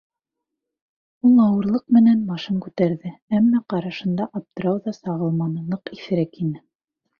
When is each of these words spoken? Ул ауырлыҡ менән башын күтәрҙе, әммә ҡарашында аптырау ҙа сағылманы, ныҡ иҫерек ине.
Ул 1.27 1.35
ауырлыҡ 1.43 1.85
менән 1.97 2.23
башын 2.29 2.57
күтәрҙе, 2.63 3.13
әммә 3.41 3.63
ҡарашында 3.75 4.29
аптырау 4.41 4.83
ҙа 4.89 4.97
сағылманы, 5.03 5.65
ныҡ 5.71 5.97
иҫерек 6.01 6.45
ине. 6.45 6.67